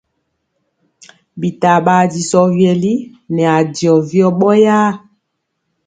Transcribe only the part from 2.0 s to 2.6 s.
disɔ